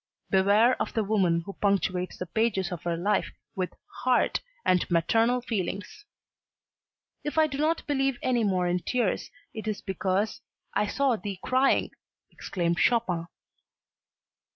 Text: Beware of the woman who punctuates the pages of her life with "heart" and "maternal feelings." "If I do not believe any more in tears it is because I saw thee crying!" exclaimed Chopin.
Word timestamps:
Beware 0.31 0.81
of 0.81 0.93
the 0.95 1.03
woman 1.03 1.41
who 1.45 1.53
punctuates 1.53 2.17
the 2.17 2.25
pages 2.25 2.71
of 2.71 2.81
her 2.81 2.97
life 2.97 3.31
with 3.55 3.75
"heart" 4.03 4.39
and 4.65 4.89
"maternal 4.89 5.41
feelings." 5.41 6.05
"If 7.23 7.37
I 7.37 7.45
do 7.45 7.59
not 7.59 7.85
believe 7.85 8.17
any 8.23 8.43
more 8.43 8.65
in 8.67 8.79
tears 8.79 9.29
it 9.53 9.67
is 9.67 9.83
because 9.83 10.41
I 10.73 10.87
saw 10.87 11.17
thee 11.17 11.39
crying!" 11.43 11.91
exclaimed 12.31 12.79
Chopin. 12.79 13.27